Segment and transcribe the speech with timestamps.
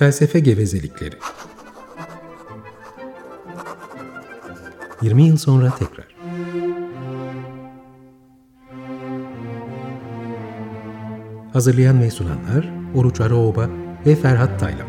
[0.00, 1.16] Felsefe gevezelikleri.
[5.02, 6.16] 20 yıl sonra tekrar.
[11.52, 13.70] Hazırlayan ve sunanlar Oruç Araoba
[14.06, 14.88] ve Ferhat Taylan.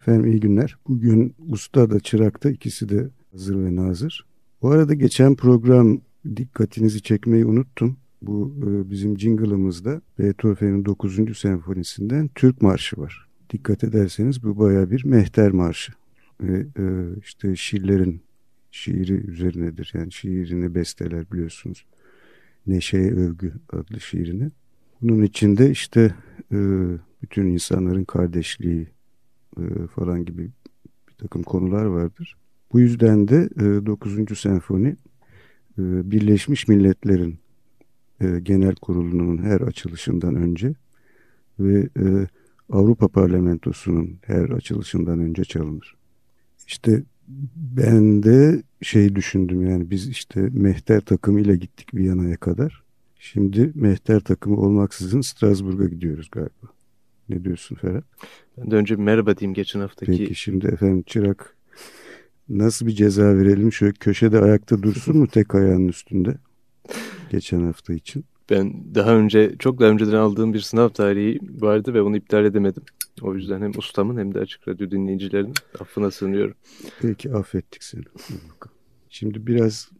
[0.00, 0.78] Efendim iyi günler.
[0.88, 4.27] Bugün usta da çırak da ikisi de hazır ve nazır.
[4.62, 6.00] Bu arada geçen program
[6.36, 7.96] dikkatinizi çekmeyi unuttum.
[8.22, 11.38] Bu e, bizim jingle'ımızda Beethoven'in 9.
[11.38, 13.28] senfonisinden Türk Marşı var.
[13.50, 15.92] Dikkat ederseniz bu baya bir mehter marşı.
[16.40, 16.84] Ve e,
[17.20, 18.22] işte şiirlerin
[18.70, 19.90] şiiri üzerinedir.
[19.94, 21.84] Yani şiirini besteler biliyorsunuz.
[22.66, 24.50] Neşeye Övgü adlı şiirini.
[25.02, 26.14] Bunun içinde işte
[26.52, 26.58] e,
[27.22, 28.88] bütün insanların kardeşliği
[29.94, 30.50] falan gibi
[31.08, 32.36] bir takım konular vardır.
[32.72, 33.50] Bu yüzden de
[33.86, 34.38] 9.
[34.38, 34.96] senfoni
[35.78, 37.38] Birleşmiş Milletler'in
[38.42, 40.74] genel kurulunun her açılışından önce
[41.60, 41.88] ve
[42.70, 45.96] Avrupa Parlamentosu'nun her açılışından önce çalınır.
[46.66, 47.02] İşte
[47.56, 52.82] ben de şey düşündüm yani biz işte mehter takımıyla gittik Viyana'ya kadar.
[53.18, 56.66] Şimdi mehter takımı olmaksızın Strasbourg'a gidiyoruz galiba.
[57.28, 58.04] Ne diyorsun Ferhat?
[58.58, 60.12] Ben de önce merhaba diyeyim geçen haftaki.
[60.12, 61.56] Peki şimdi efendim Çırak
[62.48, 63.72] nasıl bir ceza verelim?
[63.72, 66.34] Şöyle köşede ayakta dursun mu tek ayağının üstünde?
[67.30, 68.24] Geçen hafta için.
[68.50, 72.82] Ben daha önce çok daha önceden aldığım bir sınav tarihi vardı ve onu iptal edemedim.
[73.22, 76.54] O yüzden hem ustamın hem de Açık Radyo dinleyicilerinin affına sığınıyorum.
[77.00, 78.02] Peki affettik seni.
[79.08, 79.90] Şimdi biraz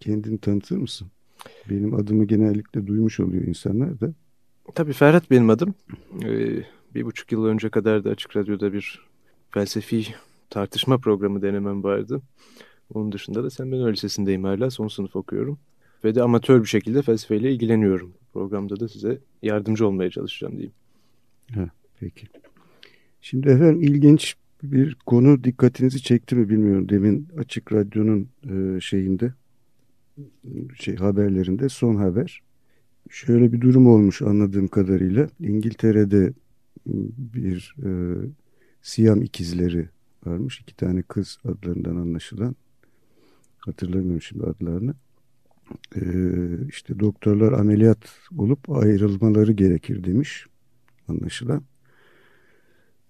[0.00, 1.08] kendini tanıtır mısın?
[1.70, 4.12] Benim adımı genellikle duymuş oluyor insanlar da.
[4.74, 5.74] Tabii Ferhat benim adım.
[6.24, 9.00] Ee, bir buçuk yıl önce kadar da Açık Radyo'da bir
[9.50, 10.06] felsefi
[10.52, 12.22] tartışma programı denemem vardı.
[12.94, 14.70] Onun dışında da Sen Ben Lisesi'ndeyim hala.
[14.70, 15.58] Son sınıf okuyorum.
[16.04, 18.12] Ve de amatör bir şekilde felsefeyle ilgileniyorum.
[18.32, 20.72] Programda da size yardımcı olmaya çalışacağım diyeyim.
[21.54, 21.70] Ha,
[22.00, 22.26] peki.
[23.20, 26.88] Şimdi efendim ilginç bir konu dikkatinizi çekti mi bilmiyorum.
[26.88, 29.32] Demin Açık Radyo'nun e, şeyinde
[30.74, 32.42] şey haberlerinde son haber.
[33.10, 35.28] Şöyle bir durum olmuş anladığım kadarıyla.
[35.40, 36.32] İngiltere'de
[37.34, 37.90] bir e,
[38.82, 39.88] Siyam ikizleri
[40.26, 40.60] varmış.
[40.60, 42.56] İki tane kız adlarından anlaşılan.
[43.58, 44.94] Hatırlamıyorum şimdi adlarını.
[45.96, 46.02] E,
[46.68, 47.98] işte doktorlar ameliyat
[48.38, 50.46] olup ayrılmaları gerekir demiş
[51.08, 51.62] anlaşılan.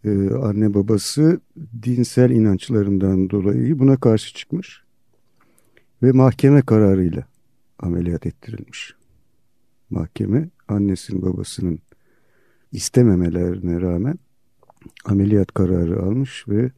[0.04, 1.40] E, anne babası
[1.82, 4.82] dinsel inançlarından dolayı buna karşı çıkmış
[6.02, 7.24] ve mahkeme kararıyla
[7.78, 8.94] ameliyat ettirilmiş.
[9.90, 11.78] Mahkeme annesinin babasının
[12.72, 14.18] istememelerine rağmen
[15.04, 16.70] ameliyat kararı almış ve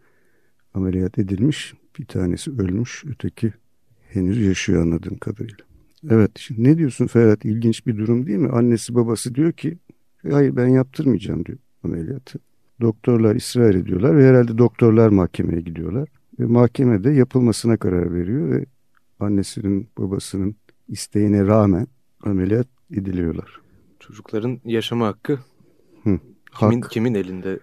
[0.74, 1.74] ameliyat edilmiş.
[1.98, 3.52] Bir tanesi ölmüş, öteki
[4.08, 5.64] henüz yaşıyor anladığım kadarıyla.
[6.10, 7.44] Evet, şimdi ne diyorsun Ferhat?
[7.44, 8.48] İlginç bir durum değil mi?
[8.48, 9.78] Annesi babası diyor ki,
[10.30, 12.38] hayır ben yaptırmayacağım diyor ameliyatı.
[12.80, 16.08] Doktorlar ısrar ediyorlar ve herhalde doktorlar mahkemeye gidiyorlar.
[16.40, 18.66] Ve mahkemede yapılmasına karar veriyor ve
[19.20, 20.56] annesinin babasının
[20.88, 21.86] isteğine rağmen
[22.22, 23.60] ameliyat ediliyorlar.
[24.00, 25.38] Çocukların yaşama hakkı
[26.04, 26.18] Hı.
[26.58, 27.58] Kimin, hak, kimin elinde?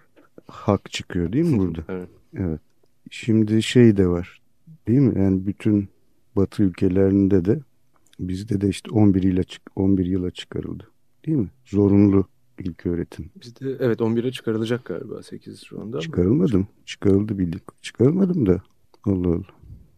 [0.46, 1.84] Hak çıkıyor değil mi burada?
[1.88, 2.08] evet.
[2.34, 2.60] evet.
[3.12, 4.42] Şimdi şey de var
[4.88, 5.18] değil mi?
[5.18, 5.88] Yani bütün
[6.36, 7.60] Batı ülkelerinde de
[8.20, 9.42] bizde de işte 11 yıla
[9.76, 10.90] 11 yıla çıkarıldı.
[11.26, 11.48] Değil mi?
[11.64, 12.24] Zorunlu
[12.58, 13.30] ilk öğretim.
[13.42, 16.00] Bizde evet 11'e çıkarılacak galiba 8 şu anda.
[16.00, 16.66] Çıkarılmadım.
[16.86, 17.62] Çıkarıldı bildik.
[17.82, 18.62] Çıkarılmadım da.
[19.04, 19.42] Allah Allah.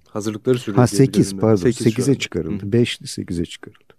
[0.09, 0.79] Hazırlıkları sürüyor.
[0.79, 1.57] Ha 8 pardon.
[1.57, 2.67] 8 8'e çıkarıldı.
[2.67, 3.95] 5'li 8'e çıkarıldı.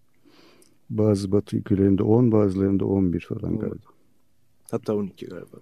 [0.90, 3.86] Bazı batı ülkelerinde 10 bazılarında 11 falan galiba.
[4.72, 5.58] Hatta 12 galiba.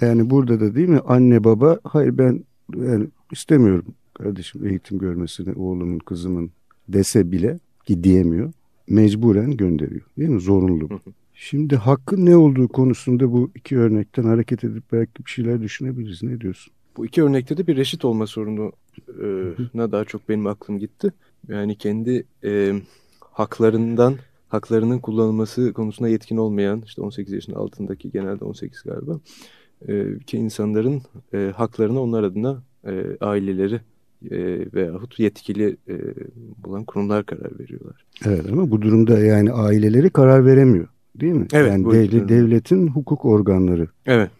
[0.00, 2.44] Yani burada da değil mi anne baba hayır ben
[2.76, 6.50] yani istemiyorum kardeşim eğitim görmesini oğlumun kızımın
[6.88, 8.52] dese bile ki diyemiyor.
[8.88, 10.40] Mecburen gönderiyor değil mi?
[10.40, 11.00] Zorunlu.
[11.34, 16.22] Şimdi hakkın ne olduğu konusunda bu iki örnekten hareket edip belki bir şeyler düşünebiliriz.
[16.22, 16.72] Ne diyorsun?
[16.96, 18.70] Bu iki örnekte de bir reşit olma sorununa
[19.08, 21.12] e, daha çok benim aklım gitti.
[21.48, 22.74] Yani kendi e,
[23.20, 24.16] haklarından
[24.48, 29.20] haklarının kullanılması konusunda yetkin olmayan işte 18 yaşın altındaki genelde 18 galiba
[29.88, 31.02] e, ki insanların
[31.34, 33.80] e, haklarını onlar adına e, aileleri
[34.30, 34.38] e,
[34.74, 35.94] veyahut yetkili e,
[36.64, 38.04] bulan kurumlar karar veriyorlar.
[38.26, 40.88] Evet ama bu durumda yani aileleri karar veremiyor
[41.20, 41.46] değil mi?
[41.52, 41.70] Evet.
[41.70, 43.88] Yani devlet, devletin hukuk organları.
[44.06, 44.30] Evet.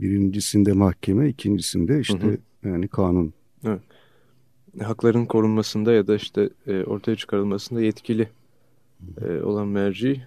[0.00, 2.68] Birincisinde mahkeme, ikincisinde işte hı hı.
[2.68, 3.32] yani kanun.
[3.66, 3.80] Evet.
[4.82, 8.28] Hakların korunmasında ya da işte e, ortaya çıkarılmasında yetkili
[9.20, 10.22] e, olan merci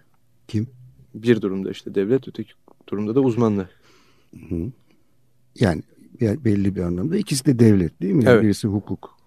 [0.48, 0.68] kim?
[1.16, 2.54] Bir durumda işte devlet, öteki
[2.90, 3.68] durumda da uzmanlar.
[4.50, 4.72] Hı.
[5.60, 5.82] Yani,
[6.22, 8.24] belli bir anlamda ikisi de devlet değil mi?
[8.24, 8.44] Yani evet.
[8.44, 9.18] Birisi hukuk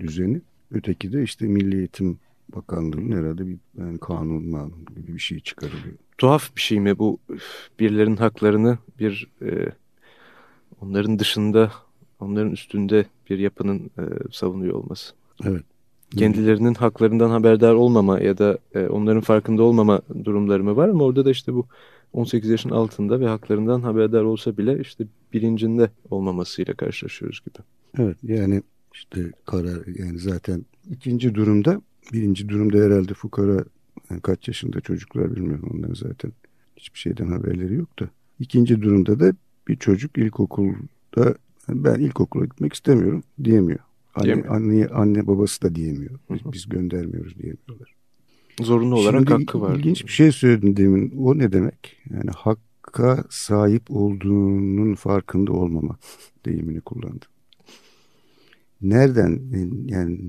[0.00, 2.18] düzeni, öteki de işte milli eğitim
[2.56, 5.94] Bakanlığı'nın herhalde bir yani kanun gibi bir şey çıkarılıyor.
[6.18, 7.18] Tuhaf bir şey mi bu
[7.80, 9.72] birilerinin haklarını bir e,
[10.80, 11.72] onların dışında
[12.20, 15.14] onların üstünde bir yapının e, savunuyor olması.
[15.44, 15.62] Evet.
[16.16, 21.24] Kendilerinin haklarından haberdar olmama ya da e, onların farkında olmama durumları mı var ama orada
[21.24, 21.66] da işte bu
[22.12, 27.64] 18 yaşın altında ve haklarından haberdar olsa bile işte bilincinde olmamasıyla karşılaşıyoruz gibi.
[27.98, 28.62] Evet yani
[28.94, 31.82] işte karar yani zaten ikinci durumda
[32.12, 33.64] birinci durumda herhalde fukara
[34.10, 36.32] yani kaç yaşında çocuklar bilmiyorum onların zaten
[36.76, 38.08] hiçbir şeyden haberleri yok da.
[38.40, 39.32] İkinci durumda da
[39.68, 41.34] bir çocuk ilkokulda
[41.68, 43.78] ben ilkokula gitmek istemiyorum diyemiyor.
[44.14, 46.18] Anne, anne, anne babası da diyemiyor.
[46.30, 47.97] Biz, biz göndermiyoruz diyemiyorlar.
[48.60, 49.76] Zorunlu olarak Şimdi hakkı var.
[49.76, 51.12] İlginç bir şey söyledin demin.
[51.18, 51.96] O ne demek?
[52.10, 55.98] Yani hakka sahip olduğunun farkında olmamak
[56.44, 57.28] deyimini kullandım.
[58.82, 59.40] Nereden
[59.86, 60.20] yani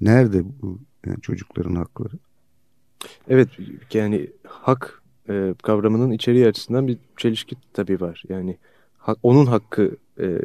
[0.00, 2.14] nerede bu yani çocukların hakları?
[3.28, 3.48] Evet
[3.92, 8.22] yani hak e, kavramının içeriği açısından bir çelişki tabii var.
[8.28, 8.56] Yani
[8.98, 10.38] hak, onun hakkı e,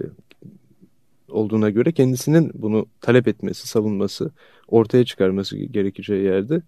[1.33, 4.31] olduğuna göre kendisinin bunu talep etmesi, savunması,
[4.67, 6.61] ortaya çıkarması gerekeceği yerde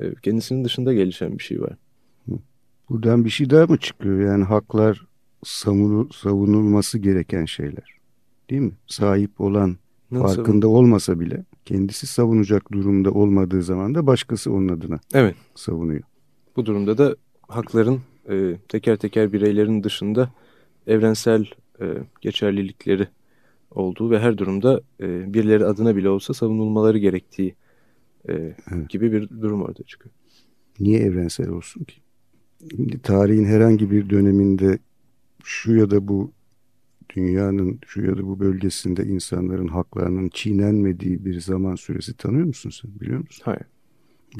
[0.00, 1.72] e, kendisinin dışında gelişen bir şey var.
[2.88, 4.20] Buradan bir şey daha mı çıkıyor?
[4.20, 5.06] Yani haklar
[5.44, 7.98] savunulması gereken şeyler.
[8.50, 8.72] Değil mi?
[8.86, 9.76] Sahip olan
[10.10, 10.36] Nasıl?
[10.36, 15.34] farkında olmasa bile kendisi savunacak durumda olmadığı zaman da başkası onun adına evet.
[15.54, 16.02] savunuyor.
[16.56, 17.16] Bu durumda da
[17.48, 18.00] hakların
[18.30, 20.30] e, teker teker bireylerin dışında
[20.86, 21.46] evrensel
[21.80, 21.84] e,
[22.20, 23.08] geçerlilikleri
[23.74, 27.54] olduğu ve her durumda e, birileri adına bile olsa savunulmaları gerektiği
[28.28, 28.32] e,
[28.72, 28.88] evet.
[28.88, 30.14] gibi bir durum ortaya çıkıyor.
[30.80, 31.96] Niye evrensel olsun ki?
[32.70, 34.78] Şimdi tarihin herhangi bir döneminde
[35.44, 36.32] şu ya da bu
[37.16, 43.00] dünyanın şu ya da bu bölgesinde insanların haklarının çiğnenmediği bir zaman süresi tanıyor musun sen?
[43.00, 43.42] Biliyor musun?
[43.44, 43.66] Hayır.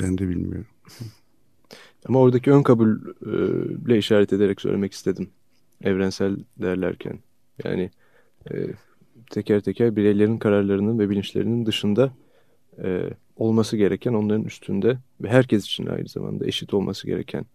[0.00, 0.70] Ben de bilmiyorum.
[2.06, 5.30] Ama oradaki ön kabulle işaret ederek söylemek istedim.
[5.82, 7.18] Evrensel derlerken.
[7.64, 7.90] Yani
[8.50, 8.54] e,
[9.30, 12.12] teker teker bireylerin kararlarının ve bilinçlerinin dışında
[12.82, 17.46] e, olması gereken, onların üstünde ve herkes için aynı zamanda eşit olması gereken,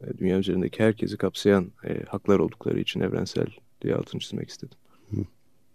[0.00, 3.46] e, dünya üzerindeki herkesi kapsayan e, haklar oldukları için evrensel
[3.82, 4.78] diye altını çizmek istedim.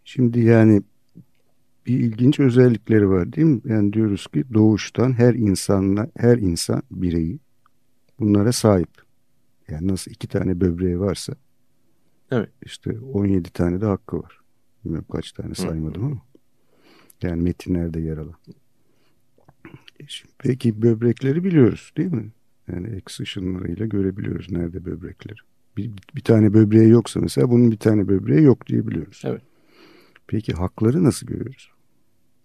[0.05, 0.81] Şimdi yani
[1.85, 3.61] bir ilginç özellikleri var değil mi?
[3.65, 7.39] Yani diyoruz ki doğuştan her insanla her insan bireyi
[8.19, 8.89] bunlara sahip.
[9.67, 11.33] Yani nasıl iki tane böbreği varsa
[12.31, 12.49] evet.
[12.65, 14.39] işte 17 tane de hakkı var.
[14.85, 16.05] Bilmiyorum kaç tane saymadım Hı.
[16.05, 16.21] ama.
[17.21, 18.35] Yani metinlerde yer alan.
[19.99, 20.05] E
[20.39, 22.31] peki böbrekleri biliyoruz değil mi?
[22.71, 25.37] Yani X ışınlarıyla görebiliyoruz nerede böbrekleri.
[25.77, 29.21] Bir, bir tane böbreği yoksa mesela bunun bir tane böbreği yok diyebiliyoruz.
[29.25, 29.41] Evet.
[30.27, 31.71] Peki hakları nasıl görüyoruz?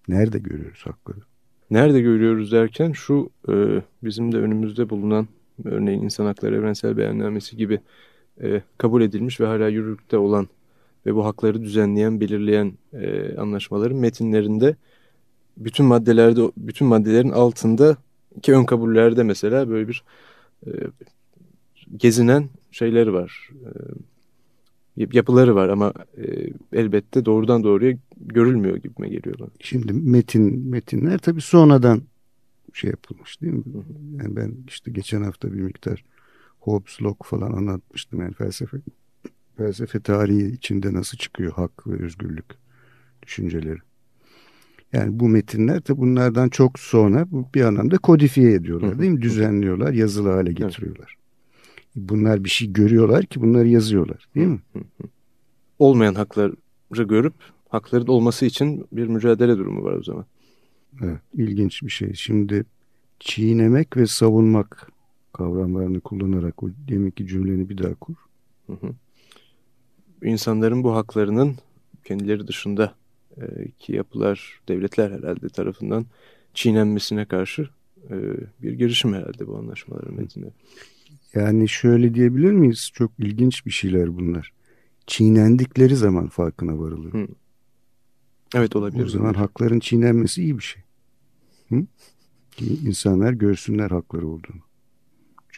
[0.08, 1.20] Nerede görüyoruz hakları?
[1.70, 5.28] Nerede görüyoruz derken şu e, bizim de önümüzde bulunan
[5.64, 7.80] örneğin insan hakları evrensel beyannamesi gibi
[8.42, 10.48] e, kabul edilmiş ve hala yürürlükte olan
[11.06, 14.76] ve bu hakları düzenleyen, belirleyen e, anlaşmaların metinlerinde
[15.56, 17.96] bütün maddelerde, bütün maddelerin altında
[18.42, 20.04] ki ön kabullerde mesela böyle bir
[20.66, 20.70] e,
[21.96, 23.50] gezinen şeyleri var.
[23.64, 23.70] E,
[24.96, 26.24] yapıları var ama e,
[26.72, 29.48] elbette doğrudan doğruya görülmüyor gibime geliyor bana.
[29.60, 32.02] Şimdi metin metinler tabii sonradan
[32.72, 33.62] şey yapılmış değil mi?
[34.18, 36.04] Yani ben işte geçen hafta bir miktar
[36.60, 38.76] Hobbes, Locke falan anlatmıştım yani felsefe
[39.60, 42.46] felsefe tarihi içinde nasıl çıkıyor hak ve özgürlük
[43.22, 43.78] düşünceleri.
[44.92, 49.22] Yani bu metinler de bunlardan çok sonra bir anlamda kodifiye ediyorlar değil mi?
[49.22, 51.16] Düzenliyorlar, yazılı hale getiriyorlar.
[51.96, 54.60] Bunlar bir şey görüyorlar ki bunları yazıyorlar değil mi?
[55.78, 56.54] Olmayan hakları
[56.90, 57.34] görüp
[57.68, 60.24] hakların olması için bir mücadele durumu var o zaman.
[61.02, 62.14] Evet, ilginç bir şey.
[62.14, 62.64] Şimdi
[63.18, 64.92] çiğnemek ve savunmak
[65.32, 68.14] kavramlarını kullanarak o deminki cümleni bir daha kur.
[68.66, 68.94] Hı hı
[70.22, 71.56] insanların bu haklarının
[72.04, 72.94] kendileri dışında
[73.36, 76.06] e, ki yapılar, devletler herhalde tarafından
[76.54, 77.68] çiğnenmesine karşı
[78.10, 78.16] e,
[78.62, 80.50] bir girişim herhalde bu anlaşmaların metninde.
[81.34, 82.90] Yani şöyle diyebilir miyiz?
[82.94, 84.52] Çok ilginç bir şeyler bunlar.
[85.06, 87.12] Çiğnendikleri zaman farkına varılıyor.
[87.14, 87.28] Hı.
[88.54, 89.04] Evet olabilir.
[89.04, 90.82] O zaman hakların çiğnenmesi iyi bir şey.
[91.68, 91.86] Hı?
[92.60, 94.60] İnsanlar görsünler hakları olduğunu.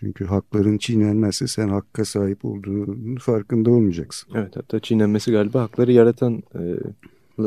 [0.02, 4.32] Çünkü hakların çiğnenmezse sen hakka sahip olduğunun farkında olmayacaksın.
[4.34, 6.76] Evet hatta çiğnenmesi galiba hakları yaratan e,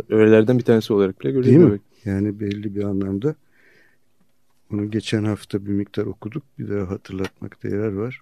[0.10, 1.60] öğelerden bir tanesi olarak bile görülüyor.
[1.60, 1.80] Değil mi?
[2.06, 3.36] Yani belli bir anlamda
[4.72, 6.44] bunu geçen hafta bir miktar okuduk.
[6.60, 8.22] Bir daha hatırlatmakta yarar var.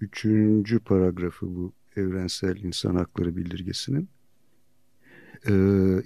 [0.00, 4.08] Üçüncü paragrafı bu evrensel insan hakları bildirgesinin.
[5.48, 5.52] Ee,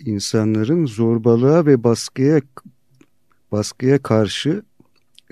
[0.05, 2.41] insanların zorbalığa ve baskıya
[3.53, 4.63] baskıya karşı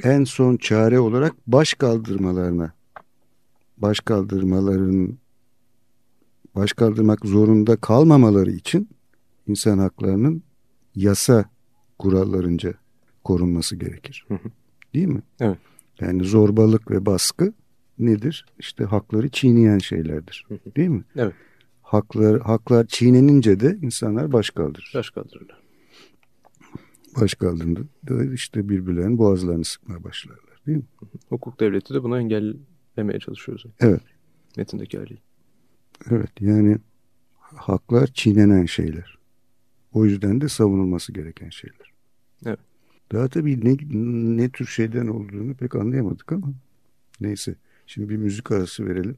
[0.02, 2.72] en son çare olarak baş kaldırmalarına
[3.76, 5.18] baş kaldırmaların
[6.54, 8.88] baş kaldırmak zorunda kalmamaları için
[9.46, 10.42] insan haklarının
[10.94, 11.44] yasa
[11.98, 12.74] kurallarınca
[13.24, 14.26] korunması gerekir.
[14.94, 15.22] Değil mi?
[15.40, 15.58] Evet.
[16.00, 17.52] Yani zorbalık ve baskı
[17.98, 18.46] nedir?
[18.58, 20.46] İşte hakları çiğneyen şeylerdir.
[20.76, 21.04] Değil mi?
[21.16, 21.34] Evet.
[21.82, 24.92] Haklar, haklar çiğnenince de insanlar baş kaldırır.
[24.94, 25.61] Baş kaldırırlar.
[27.20, 27.80] Baş kaldırında
[28.34, 30.62] işte birbirlerinin boğazlarını sıkmaya başlarlar.
[30.66, 30.84] Değil mi?
[31.28, 34.02] Hukuk devleti de bunu engellemeye çalışıyor Evet.
[34.56, 35.20] Metindeki haliyle.
[36.10, 36.78] Evet yani
[37.40, 39.18] haklar çiğnenen şeyler.
[39.92, 41.92] O yüzden de savunulması gereken şeyler.
[42.46, 42.58] Evet.
[43.12, 43.76] Daha tabii ne,
[44.36, 46.52] ne tür şeyden olduğunu pek anlayamadık ama
[47.20, 47.54] neyse.
[47.86, 49.16] Şimdi bir müzik arası verelim.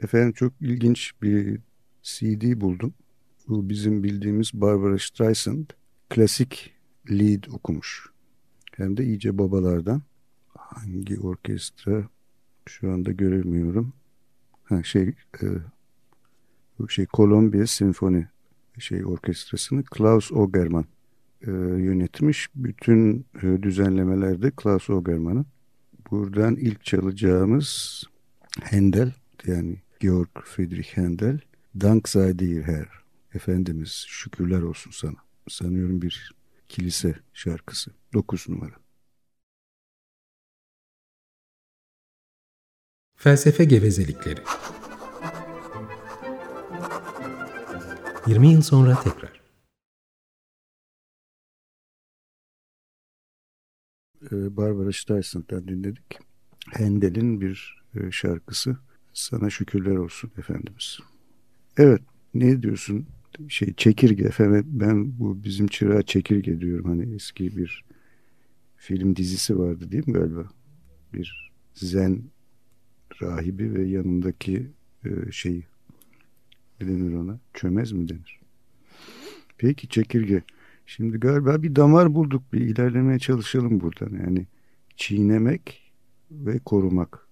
[0.00, 1.60] Efendim çok ilginç bir
[2.02, 2.94] CD buldum.
[3.48, 5.66] Bu bizim bildiğimiz Barbara Streisand
[6.10, 6.71] klasik
[7.10, 8.06] lead okumuş.
[8.76, 10.02] Hem de iyice babalardan.
[10.48, 12.08] Hangi orkestra
[12.66, 13.92] şu anda göremiyorum.
[14.64, 15.46] Ha şey e,
[16.88, 18.26] şey Kolombiya Sinfoni
[18.78, 20.84] şey orkestrasını Klaus Ogerman
[21.46, 22.48] e, yönetmiş.
[22.54, 25.46] Bütün e, düzenlemelerde Klaus Ogerman'ın.
[26.10, 28.02] Buradan ilk çalacağımız
[28.70, 29.12] Handel
[29.46, 31.38] yani Georg Friedrich Handel
[31.80, 32.88] Dank sei dir Herr
[33.34, 35.16] Efendimiz şükürler olsun sana.
[35.48, 36.32] Sanıyorum bir
[36.72, 37.90] kilise şarkısı.
[38.14, 38.74] 9 numara.
[43.16, 44.40] Felsefe gevezelikleri
[48.26, 49.42] 20 yıl sonra tekrar
[54.32, 56.18] Ee, Barbara Streisand'dan dinledik.
[56.78, 58.76] Handel'in bir e, şarkısı
[59.12, 60.98] Sana Şükürler Olsun Efendimiz.
[61.76, 62.02] Evet
[62.34, 63.06] ne diyorsun?
[63.48, 66.84] Şey çekirge efendim ben bu bizim çırağı çekirge diyorum.
[66.84, 67.84] Hani eski bir
[68.76, 70.48] film dizisi vardı değil mi galiba?
[71.14, 72.22] Bir zen
[73.22, 74.70] rahibi ve yanındaki
[75.04, 75.64] e, şeyi
[76.80, 77.38] ne denir ona?
[77.54, 78.40] Çömez mi denir?
[79.58, 80.42] Peki çekirge.
[80.86, 82.42] Şimdi galiba bir damar bulduk.
[82.52, 84.18] Bir ilerlemeye çalışalım buradan.
[84.26, 84.46] Yani
[84.96, 85.92] çiğnemek
[86.30, 87.26] ve korumak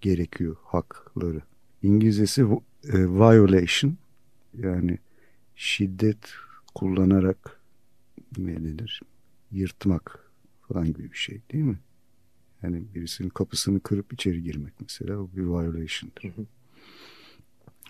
[0.00, 1.42] gerekiyor hakları.
[1.82, 3.96] İngilizcesi e, violation
[4.58, 4.98] yani
[5.62, 6.34] şiddet
[6.74, 7.60] kullanarak
[8.38, 9.00] ne denir?
[9.50, 10.30] Yırtmak
[10.68, 11.78] falan gibi bir şey değil mi?
[12.62, 16.24] Yani birisinin kapısını kırıp içeri girmek mesela o bir violation'dır.
[16.24, 16.46] Hı hı.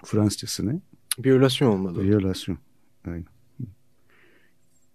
[0.05, 0.81] Fransızcası ne?
[1.19, 2.02] Viyolasyon olmalı.
[2.02, 2.59] Viyolasyon.
[3.05, 3.26] Aynen.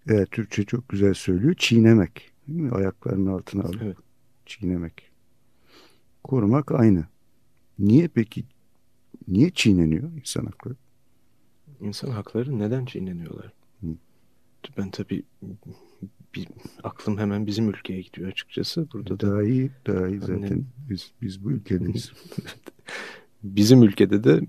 [0.07, 1.53] Evet Türkçe çok güzel söylüyor.
[1.57, 2.31] Çiğnemek.
[2.47, 2.71] Değil mi?
[2.71, 3.97] Ayaklarının altına alıp Evet.
[4.45, 5.11] çiğnemek.
[6.23, 7.07] Korumak aynı.
[7.79, 8.45] Niye peki?
[9.27, 10.75] Niye çiğneniyor insan hakları?
[11.81, 13.53] İnsan hakları neden çiğneniyorlar?
[13.81, 13.87] Hı.
[14.77, 15.23] Ben tabii
[16.35, 16.47] bir,
[16.83, 18.87] aklım hemen bizim ülkeye gidiyor açıkçası.
[18.93, 20.41] Burada da Daha iyi, daha iyi Annem.
[20.41, 20.65] zaten.
[20.89, 22.11] Biz, biz bu ülkedeyiz.
[23.43, 24.41] bizim ülkede de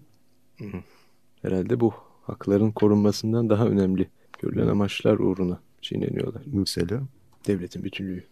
[1.43, 4.09] herhalde bu hakların korunmasından daha önemli
[4.39, 6.43] görülen amaçlar uğruna çiğneniyorlar.
[6.47, 7.03] Mesela
[7.47, 8.25] Devletin bütünlüğü.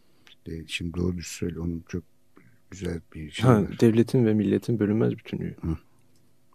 [0.47, 1.61] de, şimdi doğru söyle.
[1.61, 2.03] Onun çok
[2.71, 3.81] güzel bir şey Ha, var.
[3.81, 5.57] devletin ve milletin bölünmez bütünlüğü.
[5.61, 5.77] Hı.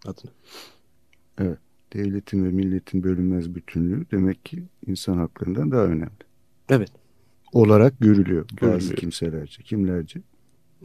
[0.06, 1.56] Adını.
[1.94, 6.10] Devletin ve milletin bölünmez bütünlüğü demek ki insan haklarından daha önemli.
[6.68, 6.90] Evet.
[7.52, 8.96] Olarak görülüyor, bazı Görülüyor.
[8.96, 9.62] kimselerce.
[9.62, 10.20] Kimlerce?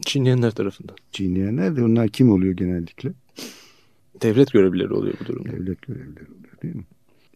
[0.00, 0.96] Çiğneyenler tarafından.
[1.12, 3.12] Çiğneyenler de onlar kim oluyor genellikle?
[4.22, 5.52] Devlet görevlileri oluyor bu durumda.
[5.52, 6.84] Devlet görevlileri oluyor değil mi?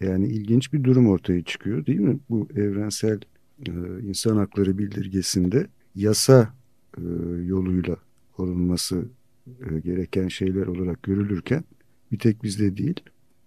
[0.01, 2.19] Yani ilginç bir durum ortaya çıkıyor değil mi?
[2.31, 3.21] Bu evrensel
[3.67, 6.55] e, insan hakları bildirgesinde yasa
[6.99, 7.03] e,
[7.45, 7.97] yoluyla
[8.33, 9.05] korunması
[9.47, 11.65] e, gereken şeyler olarak görülürken
[12.13, 13.01] bir tek bizde değil,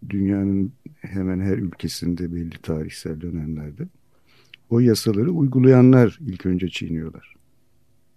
[0.09, 0.71] dünyanın
[1.01, 3.87] hemen her ülkesinde belli tarihsel dönemlerde
[4.69, 7.35] o yasaları uygulayanlar ilk önce çiğniyorlar.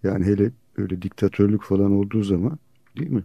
[0.03, 2.59] Yani hele öyle diktatörlük falan olduğu zaman
[2.97, 3.23] değil mi?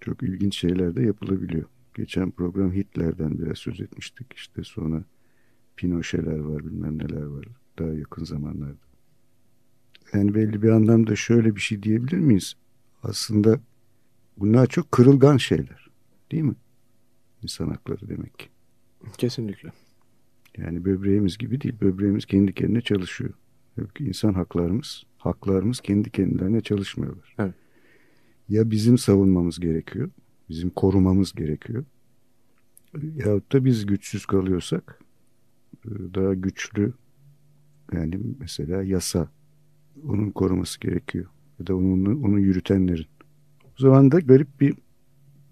[0.00, 1.64] Çok ilginç şeyler de yapılabiliyor.
[1.94, 4.26] Geçen program Hitler'den biraz söz etmiştik.
[4.34, 5.04] İşte sonra
[5.76, 7.44] Pinochet'ler var bilmem neler var
[7.78, 8.90] daha yakın zamanlarda.
[10.12, 12.54] Yani belli bir anlamda şöyle bir şey diyebilir miyiz?
[13.02, 13.60] Aslında
[14.36, 15.90] bunlar çok kırılgan şeyler.
[16.32, 16.54] Değil mi?
[17.42, 18.50] İnsan hakları demek.
[19.18, 19.72] Kesinlikle.
[20.58, 21.74] Yani böbreğimiz gibi değil.
[21.80, 23.30] Böbreğimiz kendi kendine çalışıyor.
[23.76, 27.34] Halbuki insan haklarımız, haklarımız kendi kendilerine çalışmıyorlar.
[27.38, 27.54] Evet.
[28.48, 30.10] Ya bizim savunmamız gerekiyor,
[30.48, 31.84] bizim korumamız gerekiyor.
[33.16, 35.00] Yahut da biz güçsüz kalıyorsak
[35.84, 36.92] e, daha güçlü
[37.92, 39.28] yani mesela yasa
[40.08, 41.26] onun koruması gerekiyor.
[41.60, 43.06] Ya da onun, onu yürütenlerin.
[43.64, 44.74] O zaman da garip bir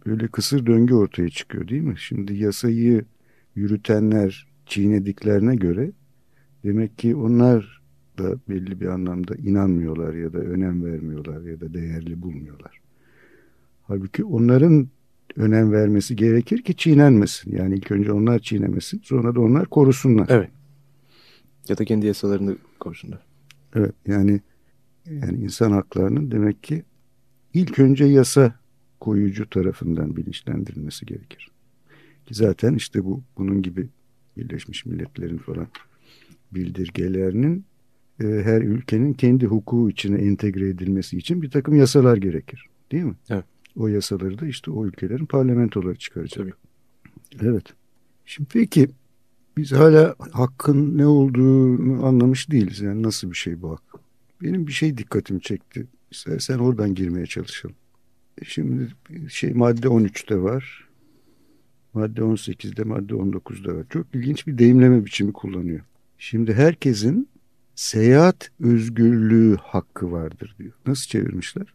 [0.09, 1.95] böyle kısır döngü ortaya çıkıyor değil mi?
[1.99, 3.05] Şimdi yasayı
[3.55, 5.93] yürütenler çiğnediklerine göre
[6.65, 7.83] Demek ki onlar
[8.19, 12.81] da belli bir anlamda inanmıyorlar ya da önem vermiyorlar ya da değerli bulmuyorlar.
[13.83, 14.89] Halbuki onların
[15.37, 17.57] önem vermesi gerekir ki çiğnenmesin.
[17.57, 20.27] Yani ilk önce onlar çiğnemesin sonra da onlar korusunlar.
[20.29, 20.51] Evet.
[21.69, 23.27] Ya da kendi yasalarını korusunlar.
[23.75, 24.41] Evet yani
[25.05, 26.83] yani insan haklarının demek ki
[27.55, 28.55] ilk önce yasa
[29.01, 31.51] koyucu tarafından bilinçlendirilmesi gerekir.
[32.27, 33.89] Ki zaten işte bu bunun gibi
[34.37, 35.67] Birleşmiş Milletler'in falan
[36.55, 37.65] bildirgelerinin
[38.21, 42.67] e, her ülkenin kendi hukuku içine entegre edilmesi için bir takım yasalar gerekir.
[42.93, 43.15] Değil mi?
[43.31, 43.45] Evet.
[43.77, 46.37] O yasaları da işte o ülkelerin parlamentoları çıkaracak.
[46.37, 46.53] Tabii.
[47.49, 47.65] Evet.
[48.27, 48.89] Şimdi peki
[49.57, 52.81] biz hala hakkın ne olduğunu anlamış değiliz.
[52.81, 53.83] Yani nasıl bir şey bu hak?
[54.43, 55.87] Benim bir şey dikkatimi çekti.
[56.11, 57.77] İstersen oradan girmeye çalışalım.
[58.47, 58.89] Şimdi
[59.29, 60.89] şey madde 13'te var.
[61.95, 63.85] Madde 18'de, madde 19'da var.
[63.91, 65.81] Çok ilginç bir deyimleme biçimi kullanıyor.
[66.19, 67.29] Şimdi herkesin
[67.75, 70.73] seyahat özgürlüğü hakkı vardır diyor.
[70.87, 71.67] Nasıl çevirmişler?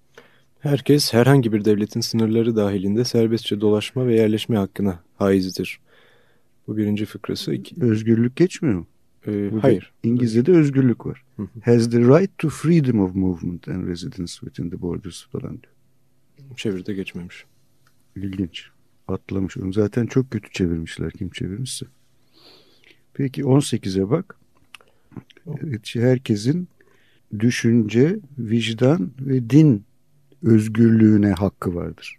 [0.59, 5.79] Herkes herhangi bir devletin sınırları dahilinde serbestçe dolaşma ve yerleşme hakkına haizdir.
[6.67, 7.53] Bu birinci fıkrası.
[7.53, 8.87] İki, Özgürlük geçmiyor mu?
[9.27, 9.91] e, Burada hayır.
[10.03, 11.23] İngilizce'de özgürlük var.
[11.65, 15.72] Has the right to freedom of movement and residence within the borders falan diyor.
[16.55, 17.45] Çeviride geçmemiş.
[18.15, 18.69] İlginç.
[19.07, 19.73] Atlamış onu.
[19.73, 21.85] Zaten çok kötü çevirmişler kim çevirmişse.
[23.13, 24.37] Peki 18'e bak.
[25.63, 26.67] Evet, herkesin
[27.39, 29.85] düşünce, vicdan ve din
[30.43, 32.17] özgürlüğüne hakkı vardır.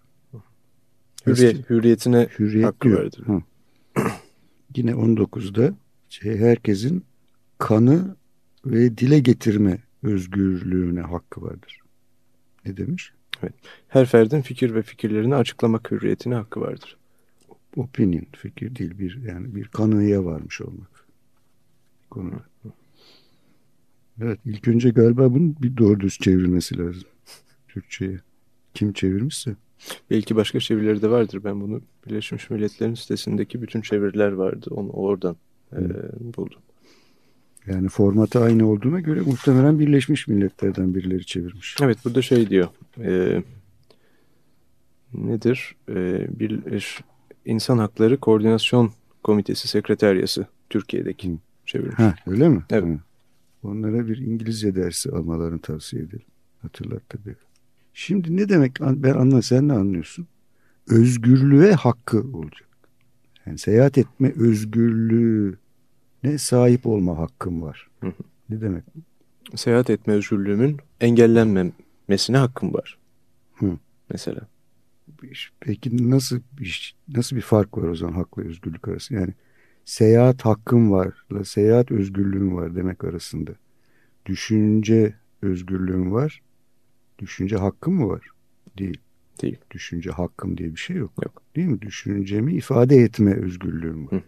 [1.26, 3.04] Hürriyet, hürriyetine Hürriyet hakkı diyor.
[3.04, 3.23] vardır.
[3.26, 3.43] Ha.
[4.76, 5.75] Yine 19'da
[6.09, 7.04] şey, herkesin
[7.59, 8.16] kanı
[8.66, 11.81] ve dile getirme özgürlüğüne hakkı vardır.
[12.66, 13.12] Ne demiş?
[13.88, 16.96] Her ferdin fikir ve fikirlerini açıklamak hürriyetine hakkı vardır.
[17.76, 21.06] Opinion, fikir değil bir yani bir kanıya varmış olmak.
[22.10, 22.45] Konuda.
[24.23, 27.08] Evet, ilk önce galiba bunun bir doğru düz çevrilmesi lazım
[27.69, 28.21] Türkçe'ye.
[28.75, 29.56] Kim çevirmişse.
[30.10, 31.45] Belki başka çevirileri de vardır.
[31.45, 34.71] Ben bunu Birleşmiş Milletler'in sitesindeki bütün çeviriler vardı.
[34.71, 35.36] Onu oradan
[35.73, 35.80] e,
[36.36, 36.60] buldum.
[37.66, 41.76] Yani formatı aynı olduğuna göre muhtemelen Birleşmiş Milletler'den birileri çevirmiş.
[41.82, 42.68] Evet burada şey diyor.
[43.00, 43.42] E,
[45.14, 45.76] nedir?
[45.88, 46.60] E, bir
[47.44, 51.38] İnsan Hakları Koordinasyon Komitesi Sekreteryası Türkiye'deki Hı.
[51.66, 51.98] çevirmiş.
[51.98, 52.62] Ha, öyle mi?
[52.70, 52.84] Evet.
[52.84, 52.98] Ha.
[53.62, 56.26] Onlara bir İngilizce dersi almalarını tavsiye edelim.
[56.62, 57.34] Hatırlat tabii.
[57.94, 60.26] Şimdi ne demek ben anla sen ne anlıyorsun?
[60.88, 62.68] Özgürlüğe hakkı olacak.
[63.46, 64.32] Yani seyahat etme
[66.25, 67.89] özgürlüğüne sahip olma hakkım var.
[68.00, 68.13] Hı hı.
[68.49, 68.84] Ne demek?
[69.54, 72.99] Seyahat etme özgürlüğümün engellenmemesine hakkım var.
[73.54, 73.78] Hı.
[74.10, 74.49] Mesela.
[75.60, 79.21] Peki nasıl bir, nasıl bir fark var o zaman hakla özgürlük arasında?
[79.21, 79.34] Yani
[79.84, 83.50] seyahat hakkım varla seyahat özgürlüğüm var demek arasında.
[84.26, 86.43] Düşünce özgürlüğüm var.
[87.19, 88.26] Düşünce hakkım mı var?
[88.78, 89.00] Değil.
[89.43, 89.58] Değil.
[89.71, 91.13] Düşünce hakkım diye bir şey yok.
[91.25, 91.43] Yok.
[91.56, 91.80] Değil mi?
[91.80, 94.13] Düşüncemi ifade etme özgürlüğüm var.
[94.13, 94.23] Hı.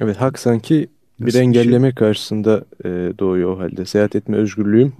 [0.00, 0.88] Evet hak sanki
[1.20, 3.84] bir bir engelleme karşısında e, doğuyor o halde.
[3.84, 4.92] Seyahat etme özgürlüğüm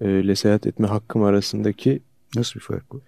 [0.00, 2.00] e, ile seyahat etme hakkım arasındaki
[2.36, 3.00] Nasıl bir fark var?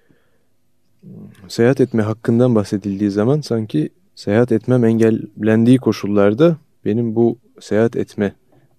[1.48, 8.35] seyahat etme hakkından bahsedildiği zaman sanki seyahat etmem engellendiği koşullarda benim bu seyahat etme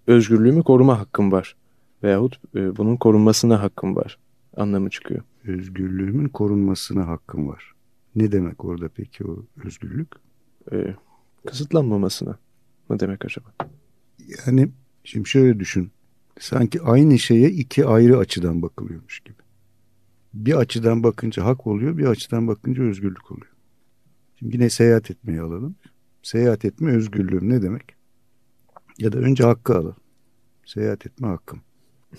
[0.08, 1.56] özgürlüğümü koruma hakkım var.
[2.04, 4.18] Veyahut e, bunun korunmasına hakkım var
[4.58, 5.22] anlamı çıkıyor.
[5.48, 7.74] Özgürlüğümün korunmasına hakkım var.
[8.16, 10.08] Ne demek orada peki o özgürlük?
[10.72, 10.96] E,
[11.48, 12.38] kısıtlanmamasına
[12.92, 13.48] mı demek acaba?
[14.48, 14.70] Yani
[15.04, 15.92] şimdi şöyle düşün.
[16.40, 19.36] Sanki aynı şeye iki ayrı açıdan bakılıyormuş gibi.
[20.34, 23.52] Bir açıdan bakınca hak oluyor, bir açıdan bakınca özgürlük oluyor.
[24.36, 25.76] Şimdi yine seyahat etmeyi alalım.
[26.24, 27.84] Seyahat etme özgürlüğüm ne demek?
[29.00, 29.96] Ya da önce hakkı alalım.
[30.66, 31.62] Seyahat etme hakkım.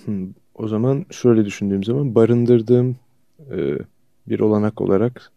[0.04, 2.96] Hmm, O zaman şöyle düşündüğüm zaman barındırdığım
[3.50, 3.78] e,
[4.28, 5.32] bir olanak olarak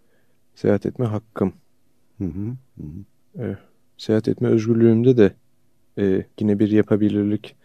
[0.56, 1.54] seyahat etme hakkım.
[2.18, 3.44] Hı hı, hı hı.
[3.44, 3.58] E,
[3.98, 5.36] seyahat etme özgürlüğümde de
[5.98, 7.56] e, yine bir yapabilirlik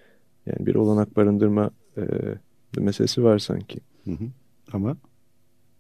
[0.46, 2.02] yani bir olanak barındırma e,
[2.78, 3.80] meselesi var sanki.
[4.04, 4.24] Hı hı.
[4.72, 4.96] Ama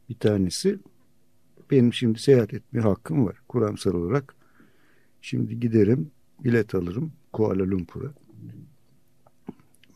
[0.08, 0.78] bir tanesi
[1.70, 3.36] benim şimdi seyahat etme hakkım var.
[3.48, 4.34] Kuramsal olarak
[5.20, 6.10] şimdi giderim
[6.44, 8.12] bilet alırım Kuala Lumpur'a.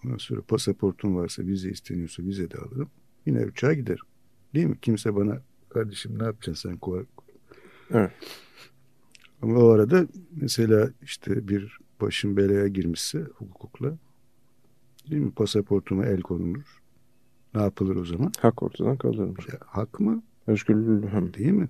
[0.04, 2.90] Ondan sonra pasaportum varsa vize isteniyorsa vize de alırım.
[3.26, 4.04] Yine uçağa giderim.
[4.54, 4.78] Değil mi?
[4.82, 7.04] Kimse bana kardeşim ne yapacaksın sen Kuala
[7.90, 8.10] Evet.
[9.44, 13.92] Ama o arada mesela işte bir başım belaya girmişse hukukla
[15.10, 15.30] değil mi?
[15.30, 16.82] Pasaportuma el konulur.
[17.54, 18.32] Ne yapılır o zaman?
[18.40, 19.48] Hak ortadan kaldırılmış.
[19.48, 20.22] Ya, hak mı?
[20.46, 21.68] Özgürlüğüm Değil mi?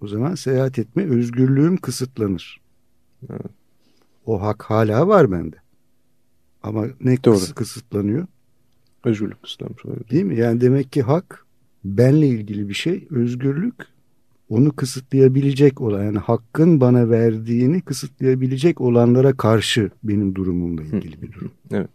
[0.00, 2.60] O zaman seyahat etme özgürlüğüm kısıtlanır.
[3.30, 3.50] Evet.
[4.26, 5.56] O hak hala var bende.
[6.62, 7.34] Ama ne Doğru.
[7.34, 8.26] kıs- kısıtlanıyor?
[9.04, 10.08] Özgürlük kısıtlanmış olabilir.
[10.10, 10.36] Değil mi?
[10.36, 11.46] Yani demek ki hak
[11.84, 13.06] benle ilgili bir şey.
[13.10, 13.95] Özgürlük
[14.48, 21.50] onu kısıtlayabilecek olan yani hakkın bana verdiğini kısıtlayabilecek olanlara karşı benim durumumla ilgili bir durum.
[21.70, 21.88] Evet.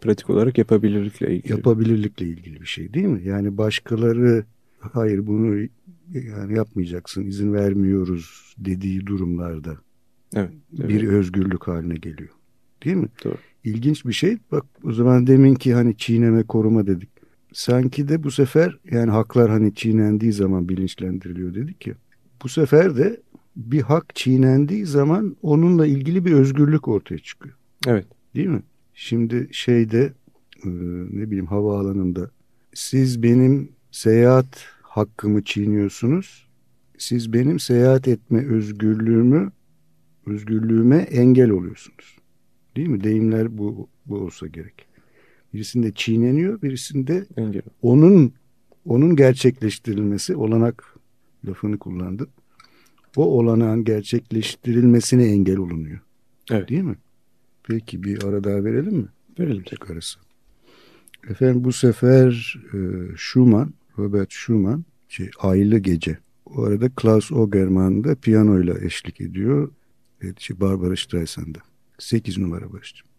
[0.00, 1.52] Pratik olarak yapabilirlikle ilgili.
[1.52, 3.20] Yapabilirlikle ilgili bir şey değil mi?
[3.24, 4.44] Yani başkaları
[4.80, 5.68] hayır bunu
[6.12, 9.76] yani yapmayacaksın izin vermiyoruz dediği durumlarda
[10.34, 10.50] evet.
[10.78, 10.88] evet.
[10.88, 12.30] bir özgürlük haline geliyor.
[12.84, 13.08] Değil mi?
[13.24, 13.36] Doğru.
[13.64, 14.38] İlginç bir şey.
[14.52, 17.08] Bak o zaman deminki hani çiğneme koruma dedik.
[17.52, 21.94] Sanki de bu sefer yani haklar hani çiğnendiği zaman bilinçlendiriliyor dedik ya.
[22.42, 23.20] Bu sefer de
[23.56, 27.54] bir hak çiğnendiği zaman onunla ilgili bir özgürlük ortaya çıkıyor.
[27.86, 28.06] Evet.
[28.34, 28.62] Değil mi?
[28.94, 30.12] Şimdi şeyde
[30.64, 30.68] e,
[31.10, 32.30] ne bileyim havaalanında
[32.74, 36.48] siz benim seyahat hakkımı çiğniyorsunuz.
[36.98, 39.52] Siz benim seyahat etme özgürlüğümü
[40.26, 42.16] özgürlüğüme engel oluyorsunuz.
[42.76, 43.04] Değil mi?
[43.04, 44.91] Deyimler bu, bu olsa gerek.
[45.54, 47.62] Birisinde çiğneniyor, birisinde Engel.
[47.82, 48.32] onun
[48.84, 50.94] onun gerçekleştirilmesi, olanak
[51.48, 52.28] lafını kullandım.
[53.16, 56.00] O olanağın gerçekleştirilmesine engel olunuyor.
[56.50, 56.68] Evet.
[56.68, 56.96] Değil mi?
[57.62, 59.08] Peki bir ara daha verelim mi?
[59.38, 59.62] Verelim.
[59.62, 60.18] Tek arası.
[61.28, 62.78] Efendim bu sefer e,
[63.16, 66.18] Schumann, Robert Schumann, şey, Aylı Gece.
[66.46, 69.70] O arada Klaus Ogerman da piyanoyla eşlik ediyor.
[70.22, 71.58] Evet, şey, Barbara Streisand'da.
[71.98, 73.11] 8 numara Barış'cığım.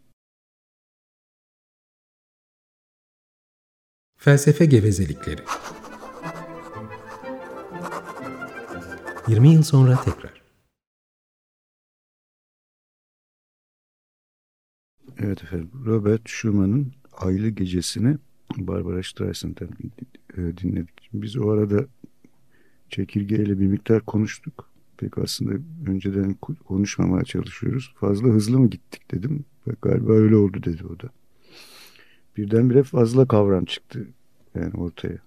[4.24, 5.42] Felsefe gevezelikleri.
[9.28, 10.42] 20 yıl sonra tekrar.
[15.18, 15.70] Evet efendim.
[15.86, 18.18] Robert Schumann'ın Aylı Gecesi'ni
[18.58, 19.70] Barbara Streisand'dan
[20.38, 21.10] e, dinledik.
[21.14, 21.86] Biz o arada
[22.90, 24.70] çekirgeyle bir miktar konuştuk.
[24.98, 25.54] Pek aslında
[25.88, 26.34] önceden
[26.68, 27.94] konuşmamaya çalışıyoruz.
[28.00, 29.46] Fazla hızlı mı gittik dedim.
[29.82, 31.23] Galiba öyle oldu dedi o da.
[32.38, 34.08] Birdenbire fazla kavram çıktı
[34.56, 35.18] yani ortaya.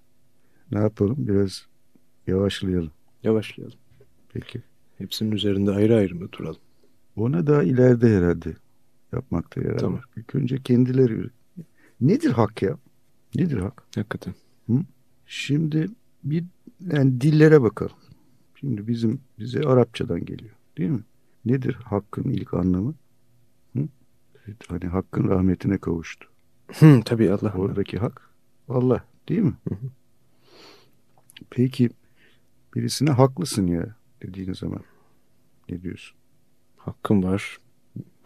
[0.71, 1.15] Ne yapalım?
[1.17, 1.65] Biraz
[2.27, 2.91] yavaşlayalım.
[3.23, 3.77] Yavaşlayalım.
[4.33, 4.61] Peki.
[4.97, 6.61] Hepsinin üzerinde ayrı ayrı mı duralım?
[7.15, 8.53] Ona daha ileride herhalde
[9.11, 10.01] yapmakta yarar Tamam.
[10.17, 11.29] İlk önce kendileri.
[12.01, 12.77] Nedir hak ya?
[13.35, 13.83] Nedir hak?
[13.95, 14.33] Hakikaten.
[15.25, 15.87] Şimdi
[16.23, 16.43] bir
[16.93, 17.95] yani dillere bakalım.
[18.55, 21.03] Şimdi bizim bize Arapçadan geliyor, değil mi?
[21.45, 22.95] Nedir hakkın ilk anlamı?
[23.73, 23.87] Hı?
[24.45, 26.29] Evet, hani hakkın rahmetine kavuştu.
[26.73, 27.53] Hı, tabii Allah.
[27.57, 28.29] Oradaki hak
[28.69, 29.53] Allah, değil mi?
[29.69, 29.89] Hı hı.
[31.49, 31.89] Peki
[32.75, 34.79] birisine haklısın ya dediğin zaman
[35.69, 36.17] ne diyorsun?
[36.77, 37.57] Hakkım var.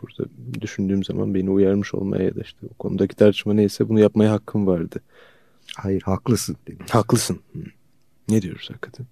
[0.02, 0.30] Burada
[0.62, 4.68] düşündüğüm zaman beni uyarmış olmaya ya da işte o konudaki tartışma neyse bunu yapmaya hakkım
[4.68, 5.02] vardı.
[5.76, 6.90] Hayır haklısın dediğin.
[6.90, 7.40] Haklısın.
[7.54, 7.60] Hı.
[8.30, 9.06] Ne diyoruz hakikaten?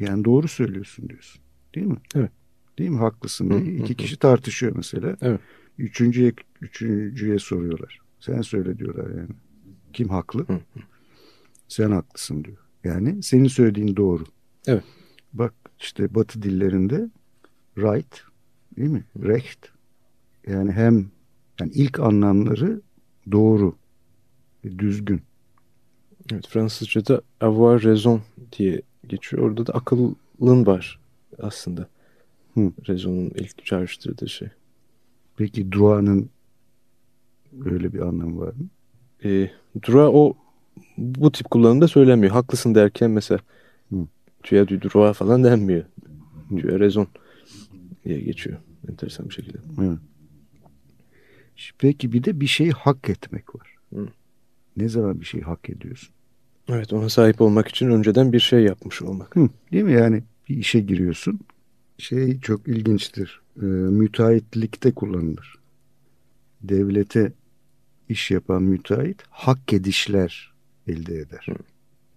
[0.00, 1.42] Yani doğru söylüyorsun diyorsun.
[1.74, 1.96] Değil mi?
[2.14, 2.30] Evet.
[2.78, 2.98] Değil mi?
[2.98, 3.50] Haklısın.
[3.50, 5.16] Hı, İki kişi tartışıyor mesela.
[5.20, 5.40] Evet.
[5.78, 8.00] Üçüncüye, üçüncüye soruyorlar.
[8.26, 9.28] Sen söyle diyorlar yani.
[9.92, 10.46] Kim haklı?
[10.46, 10.60] Hı.
[11.68, 12.56] Sen haklısın diyor.
[12.84, 14.24] Yani senin söylediğin doğru.
[14.66, 14.84] Evet.
[15.32, 17.10] Bak işte batı dillerinde
[17.78, 18.22] right
[18.76, 19.04] değil mi?
[19.22, 19.66] Recht.
[20.46, 21.10] Yani hem
[21.60, 22.80] yani ilk anlamları
[23.32, 23.76] doğru
[24.64, 25.22] düzgün.
[26.32, 28.22] Evet, Fransızca'da avoir raison
[28.58, 29.42] diye geçiyor.
[29.42, 31.00] Orada da akıllın var
[31.38, 31.88] aslında.
[32.54, 32.72] Hı.
[32.88, 34.48] Raison'un ilk çağrıştırdığı şey.
[35.36, 36.30] Peki duanın
[37.64, 38.68] öyle bir anlamı var mı?
[39.24, 39.50] E,
[39.82, 40.36] Dura o
[40.98, 42.32] bu tip kullanımda söylemiyor.
[42.32, 43.40] Haklısın derken mesela
[44.42, 45.84] tu as du droit falan denmiyor.
[46.50, 47.06] Tu as raison
[48.04, 48.58] diye geçiyor.
[48.90, 49.58] Enteresan bir şekilde.
[49.82, 49.98] Evet.
[51.78, 53.74] Peki bir de bir şeyi hak etmek var.
[53.94, 54.08] Hı.
[54.76, 56.14] Ne zaman bir şeyi hak ediyorsun?
[56.68, 59.36] Evet ona sahip olmak için önceden bir şey yapmış olmak.
[59.36, 59.92] Hı, değil mi?
[59.92, 61.40] Yani bir işe giriyorsun.
[61.98, 63.40] Şey çok ilginçtir.
[63.62, 65.54] Ee, müteahhitlikte kullanılır.
[66.62, 67.32] Devlete
[68.08, 70.54] iş yapan müteahhit hak edişler
[70.86, 71.46] elde eder.
[71.48, 71.54] Hı.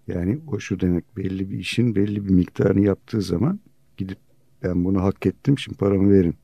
[0.08, 3.60] Yani o şu demek belli bir işin belli bir miktarını yaptığı zaman
[3.98, 4.18] gidip
[4.64, 6.36] ben bunu hak ettim şimdi paramı verin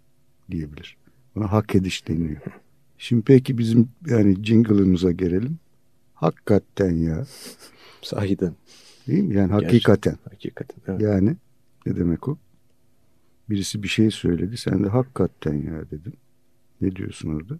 [0.52, 0.98] diyebilir.
[1.36, 2.42] Buna hak ediş deniliyor.
[2.98, 5.60] Şimdi peki bizim yani jingle'ımıza gelelim.
[6.14, 7.26] Hakikaten ya.
[8.02, 8.56] Sahiden.
[9.08, 9.36] Değil mi?
[9.36, 9.92] Yani Gerçekten.
[9.92, 10.18] hakikaten.
[10.30, 10.78] Hakikaten.
[10.88, 11.02] Evet.
[11.02, 11.36] Yani
[11.86, 12.38] ne demek o?
[13.50, 14.58] Birisi bir şey söyledi.
[14.58, 16.14] Sen de hakikaten ya dedin.
[16.82, 17.60] Ne diyorsun orada?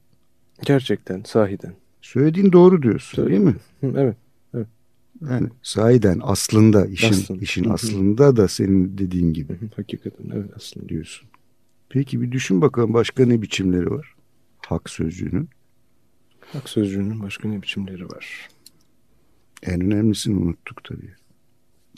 [0.66, 1.24] Gerçekten.
[1.24, 1.74] Sahiden.
[2.02, 3.56] Söylediğin doğru diyorsun Söyle- değil mi?
[3.82, 4.18] Hı, evet.
[5.30, 7.40] Yani sahiden aslında işin Aslında.
[7.42, 7.74] işin Hı hı.
[7.74, 10.26] aslında da senin dediğin gibi Hı hı, Hakikaten.
[10.34, 10.90] Evet aslında.
[10.90, 11.30] diyorsun.
[11.90, 14.16] Peki bir düşün bakalım başka ne biçimleri var?
[14.68, 15.50] Hak sözcüğünün.
[16.54, 18.50] Hak sözcüğünün başka ne biçimleri var?
[19.64, 21.14] En önemlisini unuttuk tabii.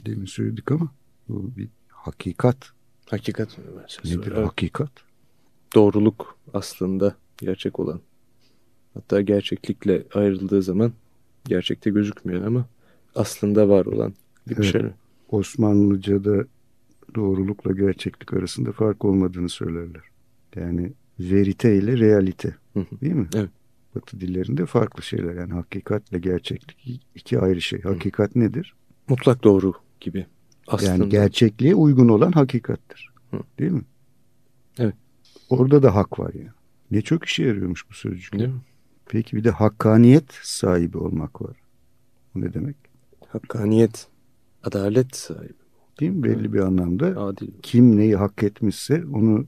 [0.06, 0.92] Demin söyledik ama
[1.30, 2.58] bu bir hakikat.
[3.10, 3.58] Hakikat
[4.06, 4.32] Nedir.
[4.36, 4.48] Evet.
[4.48, 4.92] hakikat?
[5.76, 8.02] Doğruluk aslında gerçek olan.
[8.96, 10.94] Hatta gerçeklikle ayrıldığı zaman
[11.46, 12.66] gerçekte gözükmüyor ama
[13.16, 14.14] aslında var olan
[14.50, 14.72] bir evet.
[14.72, 14.82] şey.
[15.30, 16.46] Osmanlıca'da
[17.16, 20.02] doğrulukla gerçeklik arasında fark olmadığını söylerler.
[20.56, 22.56] Yani verite ile realite.
[23.02, 23.28] Değil mi?
[23.36, 23.50] Evet.
[23.96, 25.34] Batı dillerinde farklı şeyler.
[25.34, 27.82] Yani hakikatle gerçeklik iki ayrı şey.
[27.82, 28.74] Hakikat nedir?
[29.10, 30.26] Mutlak doğru gibi.
[30.68, 30.92] Aslında.
[30.92, 33.10] Yani gerçekliğe uygun olan hakikattir.
[33.32, 33.40] Hı.
[33.60, 33.86] Değil mi?
[34.80, 34.96] Evet.
[35.50, 36.50] Orada da hak var yani.
[36.92, 38.34] Ne çok işe yarıyormuş bu sözcük.
[38.34, 38.62] Değil mi?
[39.06, 41.56] Peki bir de hakkaniyet sahibi olmak var.
[42.36, 42.76] Bu ne demek?
[43.28, 44.08] Hakkaniyet,
[44.64, 45.54] adalet sahibi.
[46.00, 46.24] Değil mi?
[46.24, 47.48] Belli bir anlamda Adil.
[47.62, 49.46] kim neyi hak etmişse onu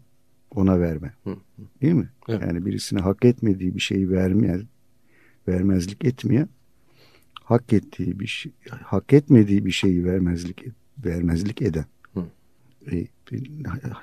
[0.51, 1.13] ona verme.
[1.23, 1.35] Hı,
[1.81, 2.09] Değil mi?
[2.29, 2.41] Evet.
[2.41, 4.67] Yani birisine hak etmediği bir şeyi vermeyen,
[5.47, 6.49] vermezlik etmeyen,
[7.43, 10.65] hak ettiği bir şey, hak etmediği bir şeyi vermezlik
[11.05, 11.85] vermezlik eden.
[12.13, 12.23] Hı.
[12.91, 13.07] E,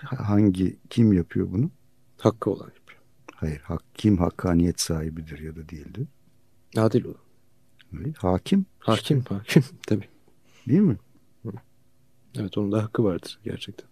[0.02, 1.70] hangi kim yapıyor bunu?
[2.18, 3.00] Hakkı olan yapıyor.
[3.44, 6.08] Hayır, hak, kim hakkaniyet sahibidir ya da değildir?
[6.76, 7.16] Adil olan.
[7.92, 8.66] Öyle, hakim.
[8.78, 9.64] Hakim, hakim.
[9.86, 10.08] Tabii.
[10.68, 10.96] Değil mi?
[12.38, 13.88] Evet onun da hakkı vardır gerçekten.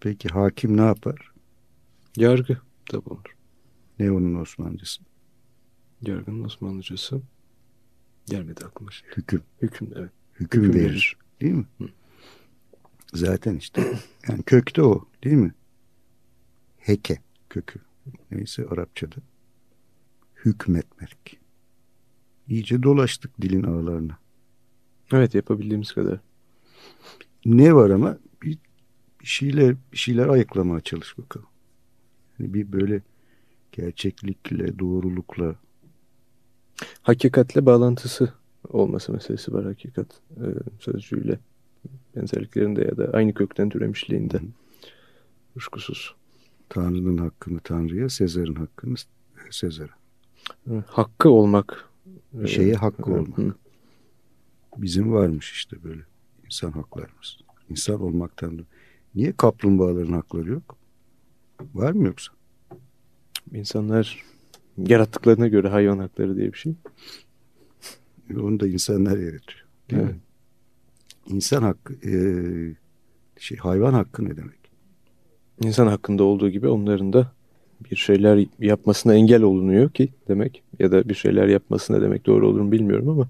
[0.00, 1.32] Peki hakim ne yapar?
[2.16, 2.58] Yargı
[2.92, 3.36] da bulunur.
[3.98, 5.02] Ne onun Osmanlıcası?
[6.02, 7.20] Yargının Osmanlıcası
[8.26, 9.08] gelmedi aklıma şey.
[9.16, 9.42] Hüküm.
[9.62, 10.10] Hüküm evet.
[10.34, 10.90] Hüküm, Hüküm verir.
[10.90, 11.16] verir.
[11.40, 11.66] Değil mi?
[11.78, 11.88] Hı.
[13.14, 13.94] Zaten işte
[14.28, 15.54] yani kökte o değil mi?
[16.78, 17.18] Heke
[17.50, 17.80] kökü.
[18.30, 19.16] Neyse Arapçada.
[20.44, 21.40] Hükmetmek.
[22.48, 24.18] İyice dolaştık dilin ağlarına.
[25.12, 26.20] Evet yapabildiğimiz kadar.
[27.44, 28.58] Ne var ama bir,
[29.20, 31.48] bir şeyler bir şeyler ayıklamaya çalış bakalım.
[32.38, 33.02] Yani bir böyle
[33.72, 35.56] gerçeklikle, doğrulukla
[37.02, 38.32] Hakikatle bağlantısı
[38.68, 40.44] olması meselesi var hakikat e,
[40.78, 41.38] sözcüğüyle.
[42.16, 44.40] Benzerliklerinde ya da aynı kökten türemişliğinde.
[45.54, 46.14] Kuşkusuz.
[46.68, 48.94] Tanrı'nın hakkını Tanrı'ya, Sezar'ın hakkını
[49.50, 49.94] Sezar'a.
[50.70, 51.88] Evet, Hakkı olmak.
[52.32, 53.38] Bir şeye hakkı Hı, olmak.
[53.38, 53.54] hı.
[54.76, 56.02] Bizim varmış işte böyle
[56.44, 57.38] insan haklarımız.
[57.70, 58.66] İnsan olmaktan.
[59.14, 60.76] Niye kaplumbağaların hakları yok?
[61.74, 62.32] Var mı yoksa?
[63.52, 64.24] İnsanlar
[64.78, 66.74] yarattıklarına göre hayvan hakları diye bir şey.
[68.36, 69.66] Onu da insanlar yaratıyor.
[69.90, 70.14] Değil Evet.
[70.14, 70.20] mi?
[71.26, 72.74] İnsan hakkı, eee,
[73.38, 74.65] şey hayvan hakkı ne demek?
[75.64, 77.32] İnsan hakkında olduğu gibi onların da
[77.90, 82.60] bir şeyler yapmasına engel olunuyor ki demek ya da bir şeyler yapmasına demek doğru olur
[82.60, 83.28] mu bilmiyorum ama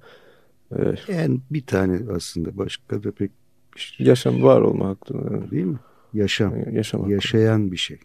[0.77, 3.31] e, Yani bir tane aslında başka da pek
[3.77, 5.15] şey yaşam var olma hakkı.
[5.51, 5.79] değil mi?
[6.15, 6.73] Yaşam.
[6.73, 7.13] Yaşam hakkı.
[7.13, 7.99] Yaşayan bir şey.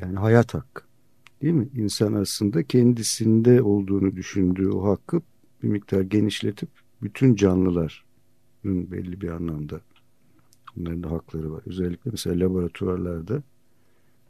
[0.00, 0.82] Yani hayat hakkı.
[1.42, 1.68] Değil mi?
[1.76, 5.20] İnsan aslında kendisinde olduğunu düşündüğü o hakkı
[5.62, 6.68] bir miktar genişletip
[7.02, 7.92] bütün canlıların
[8.64, 9.80] belli bir anlamda
[10.80, 11.62] onların da hakları var.
[11.66, 13.42] Özellikle mesela laboratuvarlarda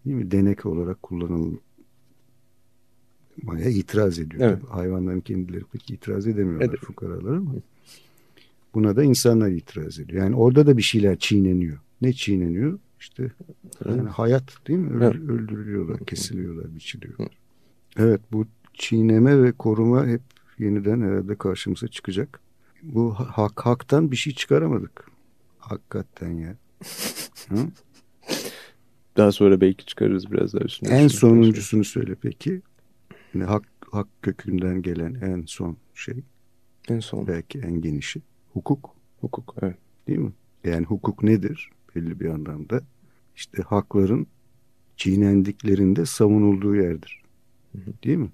[0.06, 0.30] değil mi?
[0.30, 1.60] Denek olarak kullanılmaya
[3.70, 4.42] itiraz ediyor.
[4.42, 4.58] Evet.
[4.60, 6.78] Tabii Hayvanların kendileri pek itiraz edemiyorlar Evet.
[6.80, 7.52] fukaralar ama
[8.74, 10.22] buna da insanlar itiraz ediyor.
[10.24, 11.78] Yani orada da bir şeyler çiğneniyor.
[12.02, 12.78] Ne çiğneniyor?
[13.00, 13.30] İşte
[13.88, 14.90] yani hayat değil mi?
[14.90, 15.14] Öl- Evet.
[15.14, 17.28] Öldürülüyorlar, kesiliyorlar, biçiliyorlar.
[17.96, 20.20] Evet bu çiğneme ve koruma hep
[20.58, 22.40] yeniden herhalde karşımıza çıkacak.
[22.82, 25.11] Bu ha- hak haktan bir şey çıkaramadık.
[25.62, 26.56] Hakikaten ya.
[27.48, 27.56] Hı?
[29.16, 30.88] Daha sonra belki çıkarırız biraz daha üstüne.
[30.90, 32.62] En sonuncusunu söyle peki.
[33.34, 36.14] Yani hak, hak kökünden gelen en son şey
[36.88, 38.22] En son belki en genişi
[38.52, 39.54] hukuk hukuk.
[39.62, 39.76] Evet.
[40.08, 40.32] değil mi?
[40.64, 42.80] Yani hukuk nedir belli bir anlamda?
[43.36, 44.26] İşte hakların
[44.96, 47.22] çiğnendiklerinde savunulduğu yerdir.
[48.04, 48.30] Değil mi?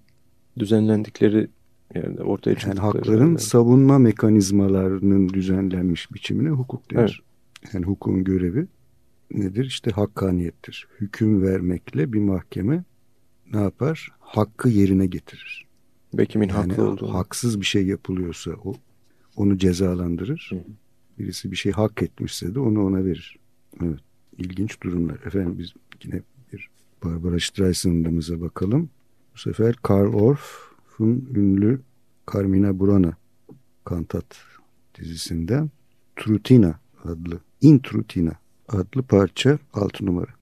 [0.59, 1.49] Düzenlendikleri
[1.99, 3.39] yerde ortaya Yani çıktıkları hakların yerler.
[3.39, 7.23] savunma mekanizmalarının düzenlenmiş biçimine hukuk denir.
[7.73, 8.67] Yani hukukun görevi
[9.35, 9.65] nedir?
[9.65, 10.89] İşte hakkaniyettir.
[11.01, 12.85] Hüküm vermekle bir mahkeme
[13.53, 14.09] ne yapar?
[14.21, 15.67] Hakkı yerine getirir.
[16.15, 17.15] ve kimin Yani haklı olduğunu.
[17.15, 18.75] haksız bir şey yapılıyorsa o
[19.37, 20.51] onu cezalandırır.
[20.53, 20.59] Hı.
[21.19, 23.37] Birisi bir şey hak etmişse de onu ona verir.
[23.83, 24.01] Evet.
[24.39, 25.17] İlginç durumlar.
[25.27, 25.73] Efendim biz
[26.05, 26.69] yine bir
[27.05, 28.91] Barbara Streisand'ımıza bakalım.
[29.35, 31.81] Bu sefer Karl Orff'un ünlü
[32.33, 33.17] Carmina Burana
[33.85, 34.37] kantat
[34.95, 35.71] dizisinden
[36.17, 38.33] Trutina adlı Intrutina
[38.69, 40.35] adlı parça 6 numara.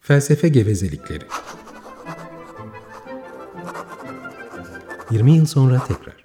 [0.00, 1.24] Felsefe gevezelikleri.
[5.10, 6.24] 20 yıl sonra tekrar.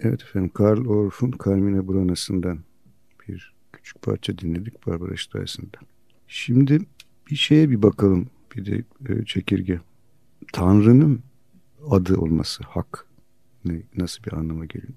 [0.00, 2.64] Evet efendim Karl Orff'un Carmina Burana'sından
[3.28, 3.53] bir
[3.84, 5.82] küçük parça dinledik Barbara Streisand'dan.
[6.28, 6.78] Şimdi
[7.30, 9.80] bir şeye bir bakalım bir de e, çekirge.
[10.52, 11.20] Tanrı'nın
[11.90, 13.06] adı olması hak
[13.64, 14.92] ne, nasıl bir anlama geliyor?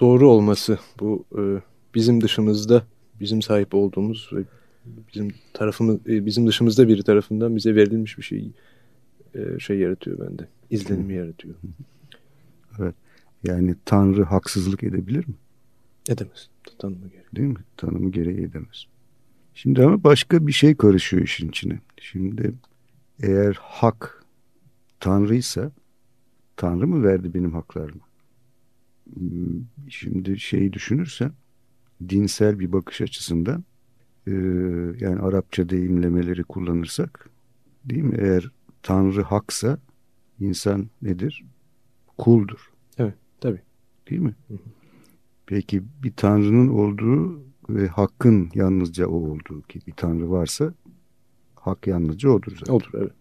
[0.00, 1.42] Doğru olması bu e,
[1.94, 2.86] bizim dışımızda
[3.20, 4.42] bizim sahip olduğumuz ve
[5.08, 8.50] bizim tarafımız e, bizim dışımızda biri tarafından bize verilmiş bir şey
[9.34, 10.48] e, şey yaratıyor bende.
[10.70, 11.54] İzlenimi yaratıyor.
[12.78, 12.94] Evet.
[13.44, 15.34] Yani Tanrı haksızlık edebilir mi?
[16.08, 16.48] Edemez.
[16.78, 17.26] Tanımı gereği.
[17.36, 17.64] Değil mi?
[17.76, 18.86] Tanımı gereği edemez.
[19.54, 21.80] Şimdi ama başka bir şey karışıyor işin içine.
[22.00, 22.54] Şimdi
[23.22, 24.24] eğer hak
[25.00, 25.72] Tanrıysa
[26.56, 28.02] Tanrı mı verdi benim haklarımı?
[29.14, 31.32] Hmm, şimdi şeyi düşünürsen
[32.08, 33.64] dinsel bir bakış açısından
[34.26, 34.32] e,
[35.00, 37.30] yani Arapça deyimlemeleri kullanırsak
[37.84, 38.16] değil mi?
[38.18, 38.50] Eğer
[38.82, 39.78] Tanrı haksa
[40.40, 41.44] insan nedir?
[42.18, 42.70] Kuldur.
[42.98, 43.60] Evet tabi.
[44.10, 44.34] Değil mi?
[45.52, 50.74] Peki bir Tanrı'nın olduğu ve hakkın yalnızca o olduğu ki bir Tanrı varsa
[51.54, 52.74] hak yalnızca odur zaten.
[52.74, 53.12] Odur evet.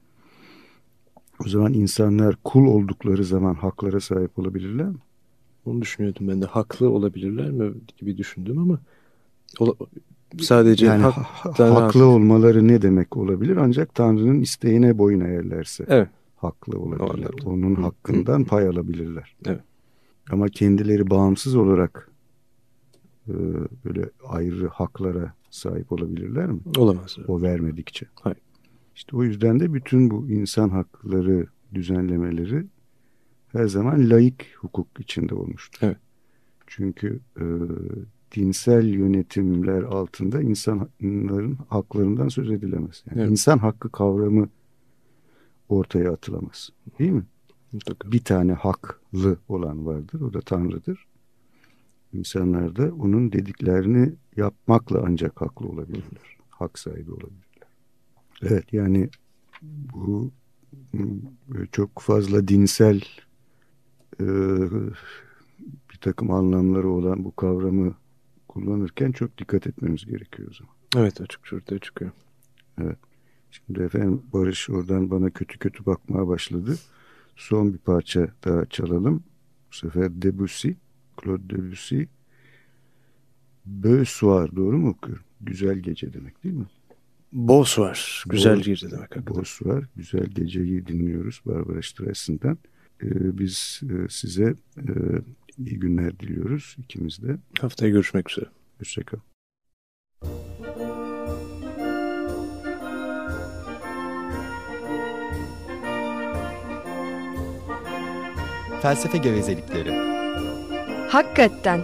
[1.46, 4.98] O zaman insanlar kul oldukları zaman haklara sahip olabilirler mi?
[5.66, 6.46] Onu düşünüyordum ben de.
[6.46, 8.80] Haklı olabilirler mi gibi düşündüm ama
[10.40, 11.16] sadece yani hak,
[11.60, 13.58] haklı olmaları ne demek olabilir?
[13.58, 16.10] Ancak Tanrı'nın isteğine boyun eğerlerse evet.
[16.36, 17.32] haklı olabilirler.
[17.46, 17.82] Onun Hı.
[17.82, 19.36] hakkından pay alabilirler.
[19.46, 19.62] Evet.
[20.32, 22.11] Ama kendileri bağımsız olarak
[23.28, 23.34] e,
[23.86, 26.60] böyle ayrı haklara sahip olabilirler mi?
[26.78, 27.18] Olamaz.
[27.28, 28.06] O vermedikçe.
[28.22, 28.38] Hayır.
[28.96, 32.66] İşte o yüzden de bütün bu insan hakları düzenlemeleri
[33.48, 35.80] her zaman laik hukuk içinde olmuştur.
[35.82, 35.98] Evet.
[36.68, 37.46] Çünkü e,
[38.36, 43.04] dinsel yönetimler altında insanların haklarından söz edilemez.
[43.10, 43.32] Yani evet.
[43.32, 44.50] İnsan hakkı kavramı
[45.70, 46.70] ortaya atılamaz.
[47.00, 47.24] Değil mi?
[47.72, 48.12] Mutlaka.
[48.12, 50.22] Bir tane haklı olan vardır.
[50.22, 51.08] O da Tanrı'dır.
[52.14, 56.38] İnsanlar da onun dediklerini yapmakla ancak haklı olabilirler.
[56.50, 57.68] Hak sahibi olabilirler.
[58.42, 59.10] Evet yani
[59.64, 60.32] bu
[61.72, 63.02] çok fazla dinsel
[64.20, 64.26] e,
[65.92, 67.96] bir takım anlamları olan bu kavramı
[68.48, 70.74] kullanırken çok dikkat etmemiz gerekiyor o zaman.
[70.96, 72.12] Evet açık ortaya çıkıyor.
[72.82, 72.98] Evet.
[73.52, 76.76] Şimdi efendim Barış oradan bana kötü kötü bakmaya başladı.
[77.36, 79.24] Son bir parça daha çalalım.
[79.72, 80.72] Bu sefer Debussy,
[81.24, 82.04] Claude Debussy.
[83.66, 85.24] Beau soir doğru mu okuyorum?
[85.42, 86.66] Güzel gece demek değil mi?
[87.34, 88.24] Var.
[88.30, 89.16] Güzel Bo gece demek.
[89.16, 89.44] Hakikaten.
[89.66, 89.84] Var.
[89.96, 92.58] Güzel geceyi dinliyoruz Barbara Streisand'dan.
[93.04, 94.94] Ee, biz e, size e,
[95.58, 97.38] iyi günler diliyoruz ikimiz de.
[97.62, 98.46] Haftaya görüşmek üzere.
[98.80, 99.24] Hoşçakalın.
[108.82, 110.11] Felsefe gevezelikleri.
[111.12, 111.82] Hakikaten.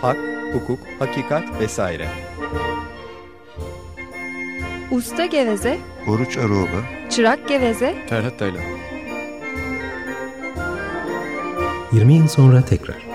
[0.00, 0.16] Hak,
[0.52, 2.08] hukuk, hakikat vesaire.
[4.90, 8.62] Usta Geveze, Oruç Aroğlu, Çırak Geveze, Ferhat Taylan.
[11.92, 13.07] 20 yıl sonra tekrar.